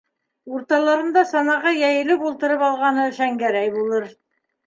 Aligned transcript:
Урталарында, 0.53 1.23
санаға 1.31 1.73
йәйелеп 1.81 2.25
ултырып 2.29 2.63
алғаны, 2.69 3.05
Шәңгәрәй 3.19 3.73
булыр. 3.77 4.09